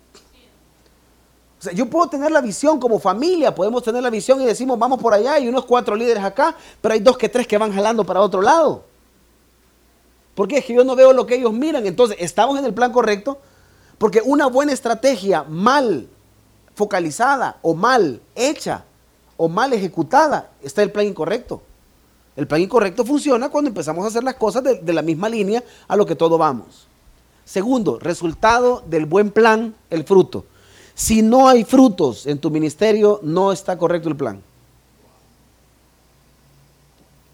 [1.74, 5.14] Yo puedo tener la visión como familia, podemos tener la visión y decimos, vamos por
[5.14, 8.20] allá, y unos cuatro líderes acá, pero hay dos que tres que van jalando para
[8.20, 8.84] otro lado.
[10.34, 11.86] Porque es que yo no veo lo que ellos miran.
[11.86, 13.38] Entonces, ¿estamos en el plan correcto?
[13.98, 16.08] Porque una buena estrategia mal
[16.74, 18.84] focalizada o mal hecha
[19.36, 21.62] o mal ejecutada, está el plan incorrecto.
[22.34, 25.62] El plan incorrecto funciona cuando empezamos a hacer las cosas de, de la misma línea
[25.86, 26.88] a lo que todo vamos.
[27.44, 30.46] Segundo, resultado del buen plan, el fruto.
[30.94, 34.42] Si no hay frutos en tu ministerio, no está correcto el plan.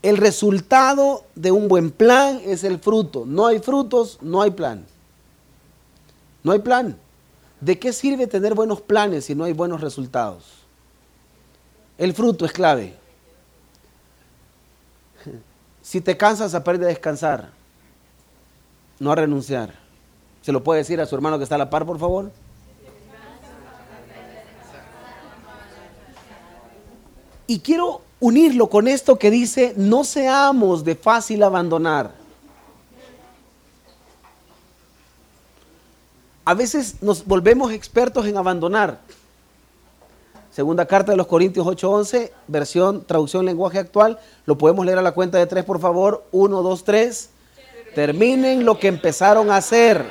[0.03, 3.25] El resultado de un buen plan es el fruto.
[3.27, 4.87] No hay frutos, no hay plan.
[6.45, 6.97] No hay plan.
[7.61, 10.45] ¿De qué sirve tener buenos planes si no hay buenos resultados?
[11.99, 12.95] El fruto es clave.
[15.83, 17.51] Si te cansas, aprende a descansar,
[19.01, 19.75] no a renunciar.
[20.43, 22.31] ¿Se lo puede decir a su hermano que está a la par, por favor?
[27.51, 32.13] Y quiero unirlo con esto que dice, no seamos de fácil abandonar.
[36.45, 39.01] A veces nos volvemos expertos en abandonar.
[40.53, 44.19] Segunda carta de los Corintios 8:11, versión, traducción, lenguaje actual.
[44.45, 46.27] Lo podemos leer a la cuenta de tres, por favor.
[46.33, 47.31] Uno, dos, tres.
[47.95, 50.05] Terminen lo que empezaron a hacer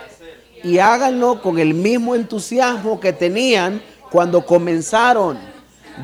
[0.63, 5.37] y háganlo con el mismo entusiasmo que tenían cuando comenzaron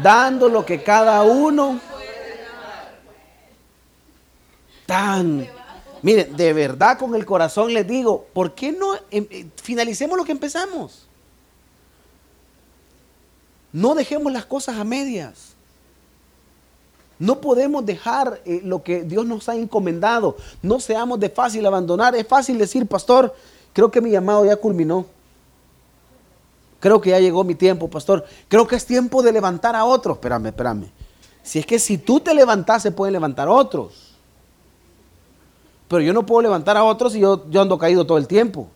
[0.02, 1.80] dando lo que cada uno
[4.86, 5.48] tan
[6.02, 10.26] miren de verdad con el corazón les digo ¿por qué no em, eh, finalicemos lo
[10.26, 11.08] que empezamos?
[13.74, 15.50] no dejemos las cosas a medias.
[17.20, 20.38] No podemos dejar eh, lo que Dios nos ha encomendado.
[20.62, 22.16] No seamos de fácil abandonar.
[22.16, 23.36] Es fácil decir pastor
[23.74, 25.08] creo que mi llamado ya culminó
[26.84, 28.26] Creo que ya llegó mi tiempo, pastor.
[28.50, 30.18] Creo que es tiempo de levantar a otros.
[30.18, 30.92] Espérame, espérame.
[31.42, 34.18] Si es que si tú te levantas, se pueden levantar otros.
[35.88, 38.68] Pero yo no puedo levantar a otros y yo, yo ando caído todo el tiempo.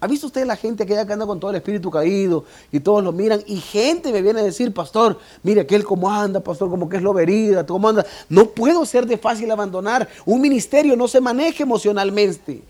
[0.00, 3.12] ¿Ha visto usted la gente que anda con todo el espíritu caído y todos lo
[3.12, 3.40] miran?
[3.46, 7.02] Y gente me viene a decir, pastor, mire aquel cómo anda, pastor, como que es
[7.04, 8.04] lo verida, cómo anda.
[8.28, 10.08] No puedo ser de fácil abandonar.
[10.24, 12.64] Un ministerio no se maneja emocionalmente.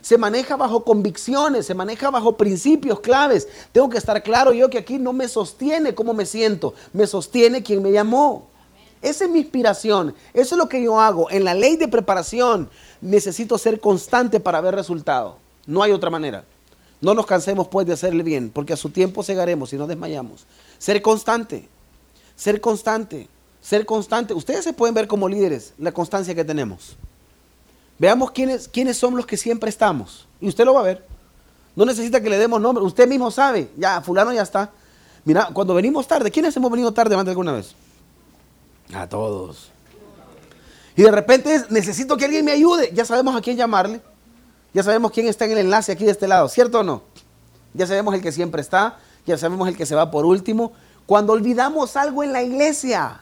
[0.00, 3.48] Se maneja bajo convicciones, se maneja bajo principios claves.
[3.72, 7.62] Tengo que estar claro yo que aquí no me sostiene cómo me siento, me sostiene
[7.62, 8.48] quien me llamó.
[9.02, 11.30] Esa es mi inspiración, eso es lo que yo hago.
[11.30, 12.68] En la ley de preparación
[13.00, 15.36] necesito ser constante para ver resultado.
[15.66, 16.44] No hay otra manera.
[17.00, 20.44] No nos cansemos pues de hacerle bien, porque a su tiempo cegaremos y no desmayamos.
[20.78, 21.66] Ser constante,
[22.36, 23.28] ser constante,
[23.62, 24.34] ser constante.
[24.34, 26.96] Ustedes se pueden ver como líderes la constancia que tenemos.
[28.00, 30.26] Veamos quiénes, quiénes son los que siempre estamos.
[30.40, 31.06] Y usted lo va a ver.
[31.76, 32.82] No necesita que le demos nombre.
[32.82, 33.70] Usted mismo sabe.
[33.76, 34.70] Ya, fulano ya está.
[35.22, 37.74] Mira, cuando venimos tarde, ¿quiénes hemos venido tarde antes alguna vez?
[38.94, 39.70] A todos.
[40.96, 42.90] Y de repente necesito que alguien me ayude.
[42.94, 44.00] Ya sabemos a quién llamarle.
[44.72, 47.02] Ya sabemos quién está en el enlace aquí de este lado, ¿cierto o no?
[47.74, 50.72] Ya sabemos el que siempre está, ya sabemos el que se va por último.
[51.04, 53.20] Cuando olvidamos algo en la iglesia,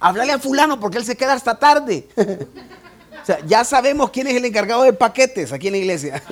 [0.00, 2.08] háblale a fulano porque él se queda hasta tarde.
[3.22, 6.22] o sea, ya sabemos quién es el encargado de paquetes aquí en la iglesia.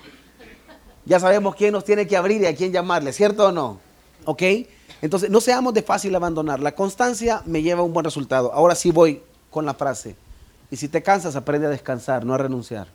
[1.04, 3.80] ya sabemos quién nos tiene que abrir y a quién llamarle, ¿cierto o no?
[4.24, 4.42] ¿Ok?
[5.02, 6.60] Entonces, no seamos de fácil abandonar.
[6.60, 8.52] La constancia me lleva a un buen resultado.
[8.52, 10.16] Ahora sí voy con la frase.
[10.70, 12.86] Y si te cansas, aprende a descansar, no a renunciar.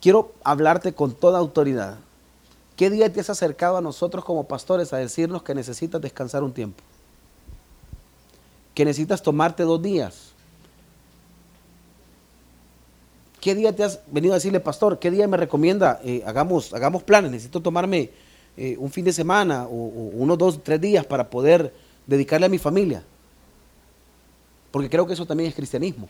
[0.00, 1.96] Quiero hablarte con toda autoridad.
[2.76, 6.52] ¿Qué día te has acercado a nosotros como pastores a decirnos que necesitas descansar un
[6.52, 6.82] tiempo?
[8.74, 10.25] Que necesitas tomarte dos días.
[13.46, 16.00] ¿Qué día te has venido a decirle, pastor, qué día me recomienda?
[16.02, 18.10] Eh, hagamos, hagamos planes, necesito tomarme
[18.56, 21.72] eh, un fin de semana o, o unos dos, tres días para poder
[22.08, 23.04] dedicarle a mi familia.
[24.72, 26.08] Porque creo que eso también es cristianismo.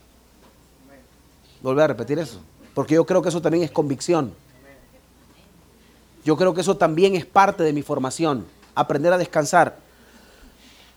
[1.61, 2.41] Volver a repetir eso.
[2.73, 4.33] Porque yo creo que eso también es convicción.
[6.25, 8.47] Yo creo que eso también es parte de mi formación.
[8.75, 9.77] Aprender a descansar.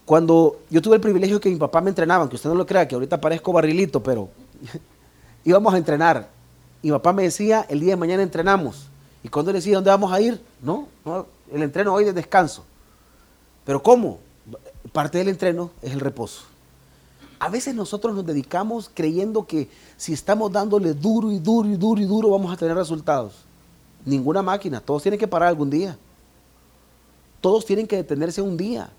[0.05, 2.87] Cuando yo tuve el privilegio que mi papá me entrenaba, aunque usted no lo crea,
[2.87, 4.29] que ahorita parezco barrilito, pero
[5.43, 6.29] íbamos a entrenar.
[6.81, 8.87] Y papá me decía, el día de mañana entrenamos.
[9.23, 10.41] Y cuando le decía, ¿dónde vamos a ir?
[10.61, 12.63] No, no el entreno hoy es descanso.
[13.65, 14.19] Pero ¿cómo?
[14.91, 16.43] Parte del entreno es el reposo.
[17.39, 22.01] A veces nosotros nos dedicamos creyendo que si estamos dándole duro y duro y duro
[22.01, 23.33] y duro vamos a tener resultados.
[24.05, 25.97] Ninguna máquina, todos tienen que parar algún día.
[27.41, 28.89] Todos tienen que detenerse un día.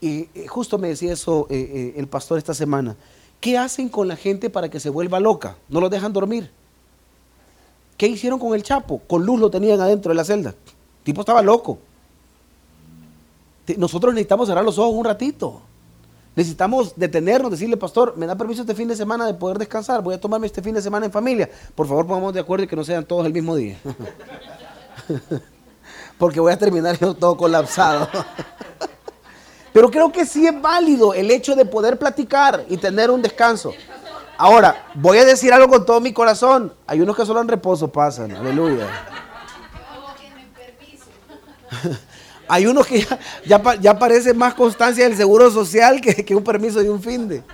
[0.00, 2.96] Y eh, justo me decía eso eh, eh, el pastor esta semana.
[3.40, 5.56] ¿Qué hacen con la gente para que se vuelva loca?
[5.68, 6.50] No lo dejan dormir.
[7.96, 9.00] ¿Qué hicieron con el Chapo?
[9.06, 10.50] Con luz lo tenían adentro de la celda.
[10.50, 11.78] El tipo estaba loco.
[13.76, 15.62] Nosotros necesitamos cerrar los ojos un ratito.
[16.36, 20.02] Necesitamos detenernos, decirle, pastor, ¿me da permiso este fin de semana de poder descansar?
[20.02, 21.50] Voy a tomarme este fin de semana en familia.
[21.74, 23.78] Por favor, pongamos de acuerdo y que no sean todos el mismo día.
[26.18, 28.08] Porque voy a terminar yo todo colapsado.
[29.72, 33.72] Pero creo que sí es válido el hecho de poder platicar y tener un descanso.
[34.36, 36.72] Ahora, voy a decir algo con todo mi corazón.
[36.86, 38.32] Hay unos que solo en reposo pasan.
[38.32, 38.86] Aleluya.
[42.48, 43.06] Hay unos que
[43.46, 47.44] ya, ya, parece más constancia del seguro social que, un permiso de un fin de.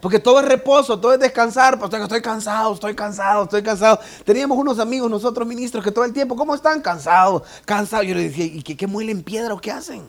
[0.00, 1.78] Porque todo es reposo, todo es descansar.
[1.78, 4.00] Pues estoy cansado, estoy cansado, estoy cansado.
[4.24, 6.80] Teníamos unos amigos, nosotros ministros, que todo el tiempo, ¿cómo están?
[6.80, 8.04] Cansados, cansados.
[8.06, 10.02] Yo les decía, ¿y qué, qué muelen piedra o qué hacen?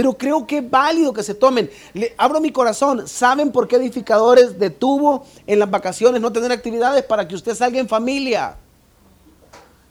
[0.00, 1.70] Pero creo que es válido que se tomen.
[1.92, 3.06] Le, abro mi corazón.
[3.06, 7.04] ¿Saben por qué edificadores detuvo en las vacaciones no tener actividades?
[7.04, 8.56] Para que usted salga en familia.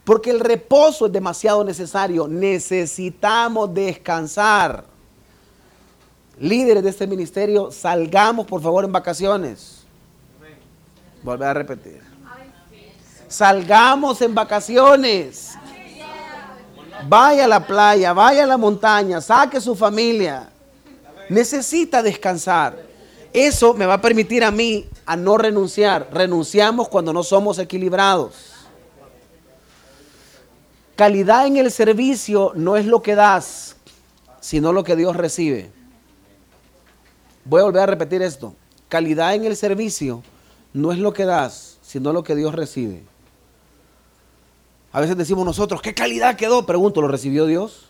[0.03, 2.27] Porque el reposo es demasiado necesario.
[2.27, 4.83] Necesitamos descansar.
[6.39, 9.83] Líderes de este ministerio, salgamos por favor en vacaciones.
[11.21, 12.01] Volver a repetir.
[13.27, 15.55] Salgamos en vacaciones.
[17.07, 20.49] Vaya a la playa, vaya a la montaña, saque su familia.
[21.29, 22.77] Necesita descansar.
[23.31, 26.09] Eso me va a permitir a mí a no renunciar.
[26.11, 28.33] Renunciamos cuando no somos equilibrados.
[30.95, 33.77] Calidad en el servicio no es lo que das,
[34.41, 35.71] sino lo que Dios recibe.
[37.45, 38.53] Voy a volver a repetir esto.
[38.89, 40.23] Calidad en el servicio
[40.73, 43.03] no es lo que das, sino lo que Dios recibe.
[44.91, 46.65] A veces decimos nosotros, ¿qué calidad quedó?
[46.65, 47.89] Pregunto, ¿lo recibió Dios?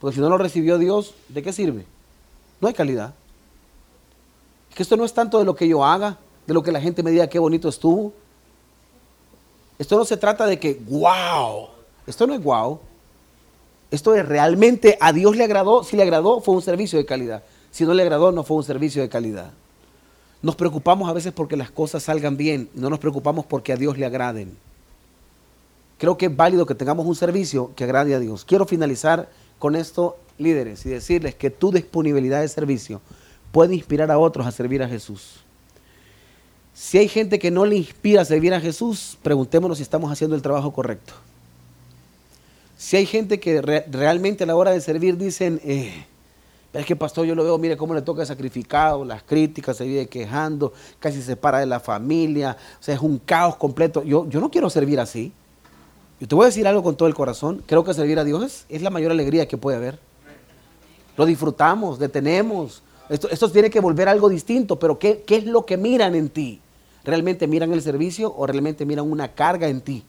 [0.00, 1.84] Porque si no lo recibió Dios, ¿de qué sirve?
[2.60, 3.14] No hay calidad.
[4.70, 6.80] Es que esto no es tanto de lo que yo haga, de lo que la
[6.80, 8.12] gente me diga qué bonito estuvo.
[9.78, 11.68] Esto no se trata de que, wow,
[12.06, 12.80] esto no es guau.
[13.90, 15.84] Esto es realmente a Dios le agradó.
[15.84, 17.42] Si le agradó, fue un servicio de calidad.
[17.70, 19.52] Si no le agradó, no fue un servicio de calidad.
[20.42, 23.96] Nos preocupamos a veces porque las cosas salgan bien, no nos preocupamos porque a Dios
[23.96, 24.56] le agraden.
[25.98, 28.44] Creo que es válido que tengamos un servicio que agrade a Dios.
[28.44, 29.28] Quiero finalizar
[29.58, 33.00] con esto, líderes, y decirles que tu disponibilidad de servicio
[33.52, 35.44] puede inspirar a otros a servir a Jesús.
[36.74, 40.34] Si hay gente que no le inspira a servir a Jesús, preguntémonos si estamos haciendo
[40.34, 41.14] el trabajo correcto.
[42.76, 46.04] Si hay gente que realmente a la hora de servir dicen, eh,
[46.72, 50.08] es que pastor, yo lo veo, mire cómo le toca sacrificado, las críticas, se vive
[50.08, 54.02] quejando, casi se separa de la familia, o sea, es un caos completo.
[54.02, 55.32] Yo, yo no quiero servir así.
[56.24, 57.62] Yo te voy a decir algo con todo el corazón.
[57.66, 59.98] Creo que servir a Dios es, la mayor alegría que puede haber.
[61.18, 62.82] Lo disfrutamos, detenemos.
[63.10, 66.30] Esto, esto tiene que volver algo distinto, pero ¿qué, ¿qué es lo que miran en
[66.30, 66.62] ti?
[67.04, 70.02] ¿Realmente miran el servicio o realmente miran una carga en ti?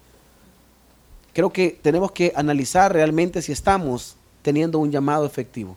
[1.33, 5.75] Creo que tenemos que analizar realmente si estamos teniendo un llamado efectivo.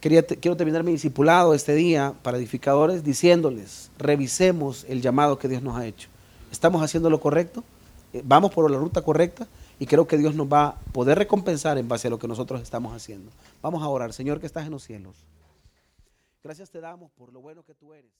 [0.00, 5.62] Quería, quiero terminar mi discipulado este día para edificadores diciéndoles, revisemos el llamado que Dios
[5.62, 6.08] nos ha hecho.
[6.50, 7.62] ¿Estamos haciendo lo correcto?
[8.12, 9.46] Eh, ¿Vamos por la ruta correcta?
[9.80, 12.60] Y creo que Dios nos va a poder recompensar en base a lo que nosotros
[12.60, 13.32] estamos haciendo.
[13.62, 14.12] Vamos a orar.
[14.12, 15.16] Señor que estás en los cielos.
[16.44, 18.12] Gracias te damos por lo bueno que tú eres.